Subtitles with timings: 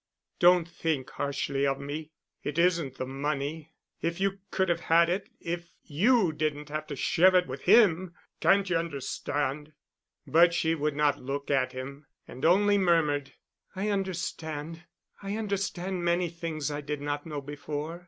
[0.39, 2.09] "Don't think harshly of me.
[2.43, 3.75] It isn't the money.
[4.01, 8.77] If you could have had it—if you didn't have to share it with him—can't you
[8.77, 9.73] understand?"
[10.25, 13.33] But she would not look at him, and only murmured,
[13.75, 17.99] "I understand—I understand many things I did not know before.